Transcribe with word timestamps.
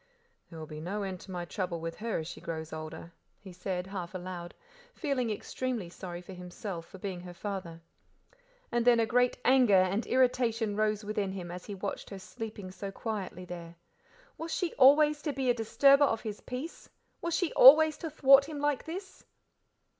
"There 0.49 0.57
will 0.57 0.65
be 0.65 0.81
no 0.81 1.03
end 1.03 1.19
to 1.19 1.29
my 1.31 1.45
trouble 1.45 1.79
with 1.79 1.97
her 1.97 2.17
as 2.17 2.27
she 2.27 2.41
grows 2.41 2.73
older," 2.73 3.11
he 3.37 3.53
said, 3.53 3.85
half 3.85 4.15
aloud, 4.15 4.55
feeling 4.95 5.29
extremely 5.29 5.89
sorry 5.91 6.23
for 6.23 6.33
himself 6.33 6.87
for 6.87 6.97
being 6.97 7.21
her 7.21 7.35
father. 7.35 7.81
Then 8.71 8.99
a 8.99 9.05
great 9.05 9.37
anger 9.45 9.75
and 9.75 10.07
irritation 10.07 10.75
rose 10.75 11.05
within 11.05 11.33
him 11.33 11.51
as 11.51 11.65
he 11.67 11.75
watched 11.75 12.09
her 12.09 12.17
sleeping 12.17 12.71
so 12.71 12.91
quietly 12.91 13.45
there. 13.45 13.75
Was 14.39 14.51
she 14.51 14.73
always 14.73 15.21
to 15.21 15.33
be 15.33 15.51
a 15.51 15.53
disturber 15.53 16.05
of 16.05 16.21
his 16.21 16.41
peace? 16.41 16.89
Was 17.21 17.35
she 17.35 17.53
always 17.53 17.95
to 17.99 18.09
thwart 18.09 18.45
him 18.45 18.57
like 18.57 18.85
this? 18.85 19.23